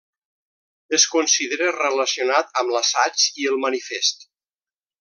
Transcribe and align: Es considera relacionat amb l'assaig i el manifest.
Es 0.97 1.03
considera 1.15 1.67
relacionat 1.75 2.51
amb 2.63 2.73
l'assaig 2.77 3.29
i 3.43 3.47
el 3.53 3.61
manifest. 3.67 4.27